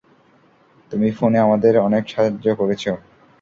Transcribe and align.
তুমি 0.91 1.07
ফোনে 1.11 1.39
আমাদের 1.39 1.73
অনেক 1.79 2.03
সাহায্য 2.09 2.45
করেছো। 2.55 2.91